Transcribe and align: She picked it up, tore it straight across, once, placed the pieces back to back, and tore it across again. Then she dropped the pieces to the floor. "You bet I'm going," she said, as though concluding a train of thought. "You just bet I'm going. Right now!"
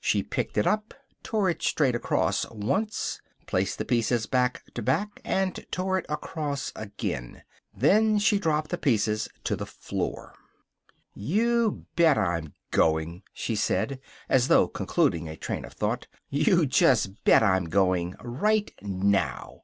She 0.00 0.24
picked 0.24 0.58
it 0.58 0.66
up, 0.66 0.94
tore 1.22 1.48
it 1.48 1.62
straight 1.62 1.94
across, 1.94 2.44
once, 2.50 3.20
placed 3.46 3.78
the 3.78 3.84
pieces 3.84 4.26
back 4.26 4.64
to 4.74 4.82
back, 4.82 5.20
and 5.24 5.64
tore 5.70 5.96
it 5.96 6.06
across 6.08 6.72
again. 6.74 7.44
Then 7.72 8.18
she 8.18 8.40
dropped 8.40 8.72
the 8.72 8.78
pieces 8.78 9.28
to 9.44 9.54
the 9.54 9.66
floor. 9.66 10.34
"You 11.14 11.86
bet 11.94 12.18
I'm 12.18 12.52
going," 12.72 13.22
she 13.32 13.54
said, 13.54 14.00
as 14.28 14.48
though 14.48 14.66
concluding 14.66 15.28
a 15.28 15.36
train 15.36 15.64
of 15.64 15.74
thought. 15.74 16.08
"You 16.30 16.66
just 16.66 17.22
bet 17.22 17.44
I'm 17.44 17.66
going. 17.66 18.16
Right 18.24 18.72
now!" 18.82 19.62